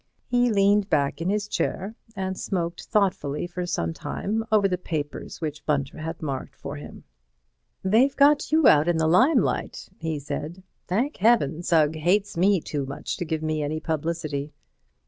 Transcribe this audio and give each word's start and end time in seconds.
He 0.25 0.51
leaned 0.51 0.89
back 0.89 1.21
in 1.21 1.29
his 1.29 1.47
chair 1.47 1.93
and 2.15 2.35
smoked 2.35 2.85
thoughtfully 2.85 3.45
for 3.45 3.67
some 3.67 3.93
time 3.93 4.43
over 4.51 4.67
the 4.67 4.75
papers 4.79 5.39
which 5.41 5.63
Bunter 5.67 5.99
had 5.99 6.23
marked 6.23 6.55
for 6.55 6.77
him. 6.77 7.03
"They've 7.83 8.15
got 8.15 8.51
you 8.51 8.67
out 8.67 8.87
in 8.87 8.97
the 8.97 9.05
limelight," 9.05 9.89
he 9.99 10.17
said. 10.17 10.63
"Thank 10.87 11.17
Heaven, 11.17 11.61
Sugg 11.61 11.95
hates 11.97 12.35
me 12.35 12.61
too 12.61 12.87
much 12.87 13.15
to 13.17 13.25
give 13.25 13.43
me 13.43 13.61
any 13.61 13.79
publicity. 13.79 14.53